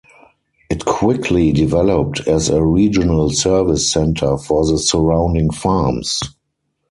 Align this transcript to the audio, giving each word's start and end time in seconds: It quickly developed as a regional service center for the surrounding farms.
It 0.71 0.83
quickly 0.83 1.51
developed 1.51 2.27
as 2.27 2.49
a 2.49 2.63
regional 2.65 3.29
service 3.29 3.91
center 3.91 4.35
for 4.35 4.65
the 4.65 4.79
surrounding 4.79 5.51
farms. 5.51 6.19